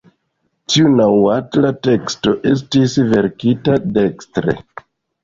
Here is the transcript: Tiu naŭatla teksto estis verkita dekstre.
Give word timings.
Tiu 0.73 0.87
naŭatla 0.93 1.71
teksto 1.87 2.33
estis 2.53 2.97
verkita 3.13 3.77
dekstre. 3.99 4.57